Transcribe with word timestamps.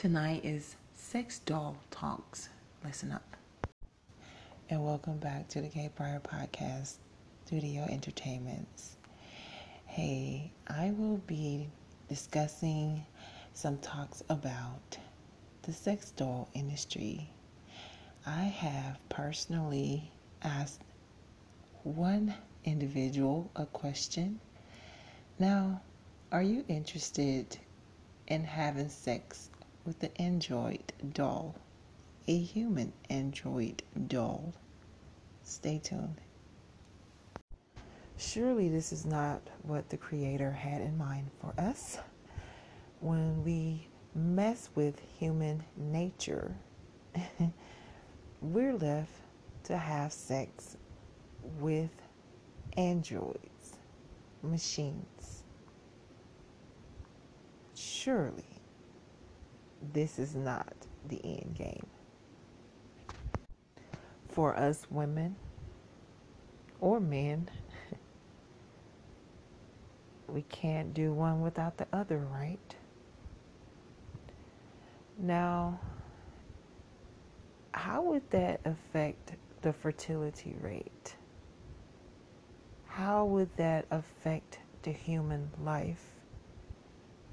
Tonight 0.00 0.46
is 0.46 0.76
Sex 0.94 1.40
Doll 1.40 1.76
Talks. 1.90 2.48
Listen 2.82 3.12
up. 3.12 3.36
And 4.70 4.82
welcome 4.82 5.18
back 5.18 5.46
to 5.48 5.60
the 5.60 5.68
K 5.68 5.90
Prior 5.94 6.20
Podcast, 6.20 6.94
Studio 7.44 7.82
Entertainments. 7.82 8.96
Hey, 9.84 10.52
I 10.66 10.92
will 10.96 11.18
be 11.26 11.68
discussing 12.08 13.04
some 13.52 13.76
talks 13.80 14.22
about 14.30 14.96
the 15.64 15.72
sex 15.74 16.12
doll 16.12 16.48
industry. 16.54 17.28
I 18.26 18.44
have 18.44 18.98
personally 19.10 20.10
asked 20.40 20.80
one 21.82 22.32
individual 22.64 23.50
a 23.54 23.66
question. 23.66 24.40
Now, 25.38 25.82
are 26.32 26.42
you 26.42 26.64
interested 26.68 27.58
in 28.28 28.44
having 28.44 28.88
sex 28.88 29.50
with 29.90 30.04
an 30.04 30.24
android 30.24 30.92
doll, 31.14 31.52
a 32.28 32.38
human 32.38 32.92
android 33.08 33.82
doll? 34.06 34.54
Stay 35.42 35.80
tuned. 35.82 36.20
Surely, 38.16 38.68
this 38.68 38.92
is 38.92 39.04
not 39.04 39.42
what 39.64 39.88
the 39.88 39.96
Creator 39.96 40.52
had 40.52 40.80
in 40.80 40.96
mind 40.96 41.28
for 41.40 41.52
us. 41.60 41.98
When 43.00 43.42
we 43.42 43.88
mess 44.14 44.70
with 44.76 45.00
human 45.18 45.64
nature, 45.76 46.54
we're 48.40 48.76
left 48.76 49.10
to 49.64 49.76
have 49.76 50.12
sex 50.12 50.76
with 51.58 51.90
androids, 52.76 53.74
machines. 54.40 55.42
Surely, 57.74 58.59
this 59.92 60.18
is 60.18 60.34
not 60.34 60.74
the 61.08 61.20
end 61.24 61.54
game. 61.56 61.86
For 64.28 64.56
us 64.56 64.86
women 64.90 65.36
or 66.80 67.00
men, 67.00 67.48
we 70.28 70.42
can't 70.42 70.94
do 70.94 71.12
one 71.12 71.40
without 71.40 71.76
the 71.76 71.86
other, 71.92 72.18
right? 72.18 72.76
Now, 75.18 75.80
how 77.72 78.02
would 78.02 78.30
that 78.30 78.60
affect 78.64 79.32
the 79.62 79.72
fertility 79.72 80.56
rate? 80.60 81.16
How 82.86 83.24
would 83.24 83.54
that 83.56 83.86
affect 83.90 84.58
the 84.82 84.92
human 84.92 85.50
life 85.62 86.04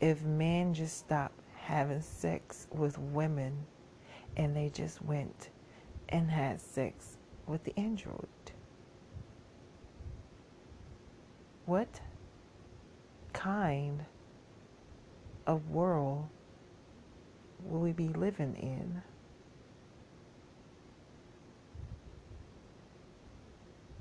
if 0.00 0.22
men 0.22 0.74
just 0.74 0.98
stopped 0.98 1.40
having 1.66 2.00
sex 2.00 2.68
with 2.70 2.96
women 2.96 3.52
and 4.36 4.56
they 4.56 4.68
just 4.68 5.02
went 5.02 5.50
and 6.10 6.30
had 6.30 6.60
sex 6.60 7.16
with 7.46 7.64
the 7.64 7.76
android? 7.76 8.28
What 11.64 12.00
kind 13.32 14.04
of 15.48 15.68
world 15.70 16.28
will 17.64 17.80
we 17.80 17.90
be 17.90 18.08
living 18.10 18.54
in? 18.62 19.02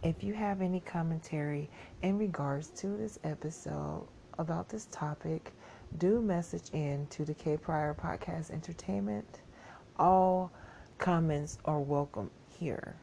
If 0.03 0.23
you 0.23 0.35
have 0.35 0.61
any 0.61 0.81
commentary 0.81 1.67
in 2.03 2.19
regards 2.19 2.69
to 2.81 2.87
this 2.89 3.17
episode 3.23 4.07
about 4.37 4.69
this 4.69 4.87
topic, 4.91 5.51
do 5.95 6.21
message 6.21 6.69
in 6.73 7.07
to 7.07 7.23
the 7.23 7.33
K 7.33 7.57
Prior 7.57 7.93
Podcast 7.93 8.51
Entertainment. 8.51 9.41
All 9.97 10.51
comments 10.97 11.57
are 11.65 11.79
welcome 11.79 12.29
here. 12.59 12.95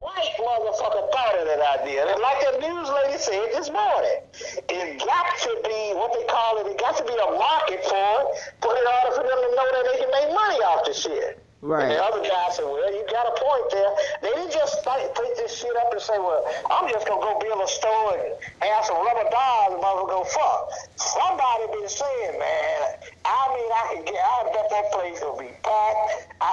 White 0.00 0.34
motherfucker 0.38 1.10
thought 1.12 1.38
of 1.38 1.46
that 1.46 1.80
idea. 1.80 2.06
And 2.06 2.20
like 2.20 2.40
the 2.52 2.68
news 2.68 2.88
lady 2.90 3.18
said 3.18 3.48
this 3.54 3.70
morning, 3.70 4.20
it 4.68 4.98
got 4.98 5.38
to 5.38 5.60
be 5.64 5.92
what 5.96 6.12
they 6.12 6.26
call 6.26 6.58
it, 6.58 6.70
it 6.70 6.78
got 6.78 6.96
to 6.98 7.04
be 7.04 7.12
a 7.14 7.30
market 7.38 7.84
for 7.84 7.96
it, 7.96 8.26
for 8.60 8.76
in 8.76 8.84
order 8.84 9.16
for 9.16 9.22
them 9.22 9.38
to 9.40 9.56
know 9.56 9.68
that 9.72 9.88
they 9.92 9.98
can 9.98 10.10
make 10.10 10.34
money 10.34 10.58
off 10.60 10.84
the 10.84 10.92
shit. 10.92 11.42
Right. 11.62 11.86
And 11.86 11.92
the 11.94 12.02
other 12.02 12.22
guy 12.26 12.50
said, 12.50 12.66
well, 12.66 12.90
you 12.90 13.06
got 13.06 13.22
a 13.22 13.34
point 13.38 13.66
there. 13.70 13.90
They 14.20 14.34
didn't 14.34 14.50
just 14.50 14.84
like, 14.84 15.14
take 15.14 15.36
this 15.38 15.54
shit 15.54 15.70
up 15.78 15.92
and 15.94 16.02
say, 16.02 16.18
well, 16.18 16.42
I'm 16.68 16.90
just 16.90 17.06
going 17.06 17.22
to 17.22 17.26
go 17.26 17.38
build 17.38 17.62
a 17.62 17.70
store 17.70 18.18
and 18.18 18.34
have 18.66 18.84
some 18.84 18.98
rubber 18.98 19.30
dolls 19.30 19.78
and 19.78 19.80
mother 19.80 20.10
go 20.10 20.26
fuck. 20.26 20.62
Somebody 20.98 21.70
been 21.70 21.88
saying, 21.88 22.34
man, 22.34 22.78
I 23.24 23.42
mean, 23.54 23.70
I 23.70 23.82
can 23.94 24.02
get, 24.10 24.18
I 24.18 24.50
bet 24.50 24.66
that 24.74 24.86
place 24.90 25.22
will 25.22 25.38
be 25.38 25.54
packed. 25.62 26.34
I 26.42 26.52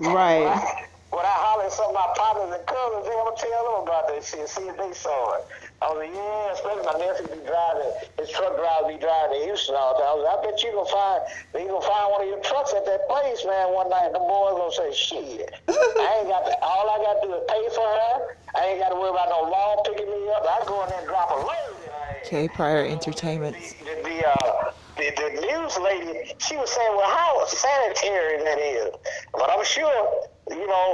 Right. 0.00 0.86
When 1.10 1.26
I 1.26 1.36
holler 1.42 1.66
at 1.66 1.74
some 1.74 1.90
of 1.90 1.98
my 1.98 2.06
partners 2.14 2.54
and 2.54 2.62
cousins, 2.70 3.02
they 3.02 3.10
gonna 3.18 3.34
tell 3.34 3.62
them 3.66 3.82
about 3.82 4.06
that 4.14 4.22
shit, 4.22 4.46
see 4.46 4.70
if 4.70 4.78
they 4.78 4.94
saw 4.94 5.42
it. 5.42 5.44
I 5.82 5.90
was 5.90 5.98
like, 6.06 6.14
yeah, 6.14 6.54
especially 6.54 6.86
my 6.86 6.96
nephew 7.02 7.26
be 7.34 7.42
driving, 7.50 7.90
his 8.14 8.30
truck 8.30 8.54
driver 8.54 8.86
be 8.86 8.94
driving 8.94 9.42
to 9.42 9.50
Houston 9.50 9.74
all 9.74 9.98
the 9.98 10.06
time. 10.06 10.06
I 10.06 10.14
was 10.14 10.22
like, 10.22 10.38
I 10.38 10.40
bet 10.46 10.62
you 10.62 10.70
gonna 10.70 10.86
find, 10.86 11.18
you 11.58 11.66
gonna 11.66 11.82
find 11.82 12.06
one 12.14 12.22
of 12.22 12.30
your 12.30 12.42
trucks 12.46 12.70
at 12.78 12.86
that 13.20 13.28
place, 13.28 13.44
man, 13.46 13.74
one 13.74 13.88
night. 13.90 14.12
The 14.12 14.18
boys 14.18 14.56
gonna 14.56 14.72
say, 14.72 14.92
shit, 14.94 15.50
I 15.68 16.18
ain't 16.20 16.28
got 16.28 16.44
to, 16.46 16.54
all 16.62 16.88
I 16.90 16.98
gotta 17.02 17.20
do 17.22 17.34
is 17.34 17.42
pay 17.48 17.64
for 17.74 17.84
her. 17.84 18.14
I 18.56 18.66
ain't 18.66 18.80
gotta 18.80 18.96
worry 18.96 19.10
about 19.10 19.28
no 19.28 19.50
law 19.50 19.82
picking 19.84 20.06
me 20.06 20.28
up. 20.36 20.42
I 20.44 20.64
go 20.66 20.82
in 20.84 20.88
there 20.90 20.98
and 21.00 21.08
drop 21.08 21.30
a 21.30 21.34
load. 21.34 21.80
K 22.24 22.48
Prior 22.48 22.84
Entertainments. 22.84 23.74
The, 23.74 24.02
the, 24.02 24.28
uh, 24.28 24.72
the, 24.96 25.10
the 25.16 25.28
news 25.40 25.78
lady, 25.78 26.32
she 26.38 26.56
was 26.56 26.70
saying, 26.70 26.92
well, 26.96 27.08
how 27.08 27.46
sanitary 27.46 28.44
that 28.44 28.58
is. 28.58 28.90
But 29.32 29.50
I'm 29.50 29.64
sure, 29.64 30.20
you 30.50 30.66
know, 30.66 30.86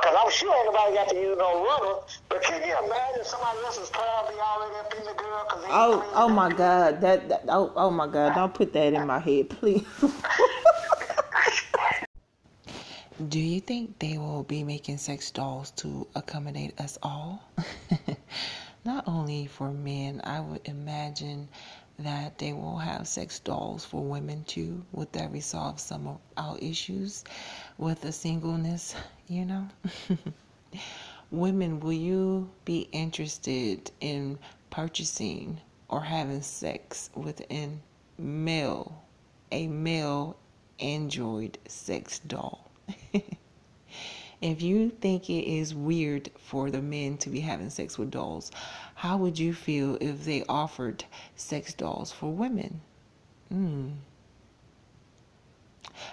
because 0.00 0.16
I'm 0.16 0.30
sure 0.30 0.54
ain't 0.54 0.66
nobody 0.72 0.94
got 0.94 1.08
to 1.08 1.16
use 1.16 1.36
no 1.38 1.64
rubber. 1.64 2.00
But 2.28 2.42
can 2.44 2.62
you 2.62 2.72
imagine 2.72 3.24
somebody 3.24 3.58
else's 3.66 3.90
car 3.90 4.28
be 4.28 4.34
already 4.38 4.76
up 4.78 4.94
in 4.96 5.04
the 5.04 5.14
girl? 5.18 5.44
Cause 5.50 5.64
Oh, 5.68 6.12
oh 6.14 6.28
my? 6.28 6.52
God! 6.52 7.00
That, 7.00 7.28
that 7.28 7.44
oh, 7.48 7.72
oh 7.74 7.90
my 7.90 8.06
God! 8.06 8.34
Don't 8.34 8.54
put 8.54 8.72
that 8.74 8.92
in 8.92 9.06
my 9.06 9.18
head, 9.18 9.48
please. 9.50 9.84
Do 13.28 13.38
you 13.38 13.60
think 13.60 14.00
they 14.00 14.18
will 14.18 14.42
be 14.42 14.64
making 14.64 14.98
sex 14.98 15.30
dolls 15.30 15.70
to 15.76 16.08
accommodate 16.16 16.80
us 16.80 16.98
all? 17.04 17.44
Not 18.84 19.06
only 19.06 19.46
for 19.46 19.70
men, 19.70 20.20
I 20.24 20.40
would 20.40 20.62
imagine 20.64 21.48
that 22.00 22.38
they 22.38 22.52
will 22.52 22.78
have 22.78 23.06
sex 23.06 23.38
dolls 23.38 23.84
for 23.84 24.02
women 24.02 24.42
too. 24.44 24.84
Would 24.92 25.12
that 25.12 25.30
resolve 25.30 25.78
some 25.78 26.08
of 26.08 26.18
our 26.36 26.58
issues 26.58 27.22
with 27.78 28.00
the 28.00 28.10
singleness, 28.10 28.96
you 29.28 29.44
know? 29.44 29.68
Women, 31.30 31.78
will 31.78 31.92
you 31.92 32.50
be 32.64 32.88
interested 32.90 33.92
in 34.00 34.38
purchasing 34.70 35.60
or 35.88 36.00
having 36.02 36.42
sex 36.42 37.10
with 37.14 37.40
a 37.52 37.68
male, 38.18 39.04
a 39.52 39.68
male 39.68 40.36
android 40.80 41.58
sex 41.68 42.18
doll? 42.18 42.71
if 44.40 44.62
you 44.62 44.90
think 44.90 45.28
it 45.28 45.44
is 45.46 45.74
weird 45.74 46.30
for 46.38 46.70
the 46.70 46.82
men 46.82 47.16
to 47.18 47.30
be 47.30 47.40
having 47.40 47.70
sex 47.70 47.98
with 47.98 48.10
dolls, 48.10 48.50
how 48.94 49.16
would 49.16 49.38
you 49.38 49.52
feel 49.54 49.96
if 50.00 50.24
they 50.24 50.44
offered 50.48 51.04
sex 51.36 51.74
dolls 51.74 52.12
for 52.12 52.32
women? 52.32 52.80
Mm. 53.52 53.92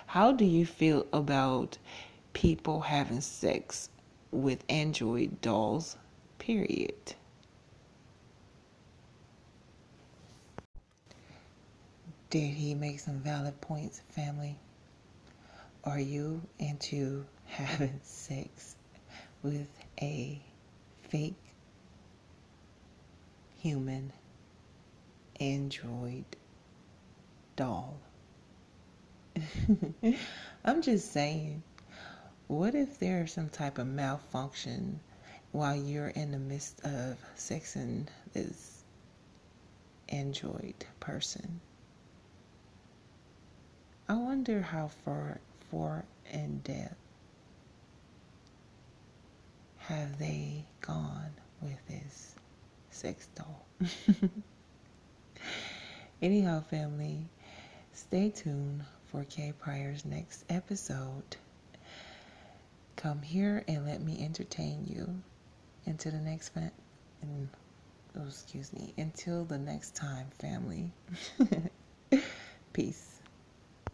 How 0.08 0.32
do 0.32 0.46
you 0.46 0.66
feel 0.66 1.06
about 1.14 1.78
people 2.34 2.82
having 2.82 3.22
sex 3.22 3.90
with 4.32 4.64
android 4.70 5.42
dolls? 5.42 5.96
Period. 6.38 7.16
Did 12.30 12.54
he 12.54 12.76
make 12.76 13.00
some 13.00 13.20
valid 13.20 13.60
points, 13.62 14.02
family? 14.10 14.58
Are 15.84 16.00
you 16.00 16.42
into 16.60 17.26
having 17.46 18.00
sex 18.04 18.76
with 19.42 19.70
a 20.02 20.42
fake 21.08 21.36
human 23.60 24.12
android 25.40 26.26
doll? 27.56 27.98
I'm 30.66 30.82
just 30.82 31.14
saying, 31.14 31.64
what 32.48 32.76
if 32.76 33.00
there's 33.00 33.32
some 33.32 33.50
type 33.50 33.78
of 33.78 33.88
malfunction 33.88 35.00
while 35.52 35.76
you're 35.76 36.10
in 36.10 36.32
the 36.32 36.40
midst 36.40 36.82
of 36.84 37.18
sexing 37.38 38.08
this 38.34 38.84
android 40.10 40.86
person? 41.00 41.62
I 44.10 44.16
wonder 44.16 44.62
how 44.62 44.90
far, 45.06 45.40
far 45.72 46.06
in 46.32 46.60
depth 46.60 46.96
have 49.78 50.20
they 50.20 50.66
gone 50.82 51.32
with 51.62 51.88
this 51.88 52.36
sex 52.92 53.28
doll? 53.36 53.66
Anyhow, 56.22 56.62
family, 56.62 57.30
Stay 58.00 58.30
tuned 58.30 58.86
for 59.08 59.26
Kay 59.26 59.54
Pryor's 59.60 60.06
next 60.06 60.46
episode. 60.50 61.36
Come 62.96 63.22
here 63.22 63.64
and 63.68 63.86
let 63.86 64.02
me 64.02 64.24
entertain 64.24 64.86
you 64.88 65.22
until 65.86 66.14
the 66.14 66.20
next 66.20 66.50
fan. 66.50 66.72
Oh, 68.18 68.26
excuse 68.26 68.72
me. 68.72 68.94
Until 68.98 69.44
the 69.44 69.58
next 69.58 69.96
time, 69.96 70.28
family. 70.40 70.92
Peace. 72.74 73.19